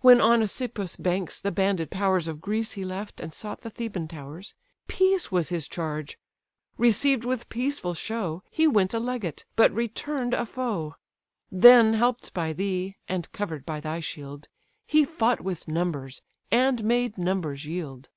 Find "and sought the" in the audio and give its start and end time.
3.20-3.68